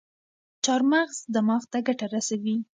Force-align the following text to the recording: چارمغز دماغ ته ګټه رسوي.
چارمغز 0.65 1.17
دماغ 1.33 1.63
ته 1.71 1.79
ګټه 1.87 2.05
رسوي. 2.13 2.55